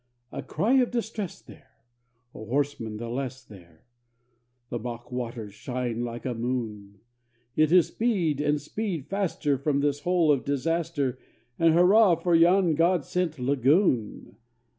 [0.31, 1.73] A cry of distress there!
[2.33, 3.85] a horseman the less there!
[4.69, 7.01] The mock waters shine like a moon!
[7.55, 11.19] It is "Speed, and speed faster from this hole of disaster!
[11.59, 14.37] And hurrah for yon God sent lagoon!"